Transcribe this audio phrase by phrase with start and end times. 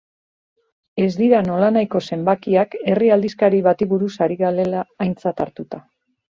[1.01, 5.85] Ez dira nolanahiko zenbakiak herri aldizkari bati buruz ari garela aintzat hartuta.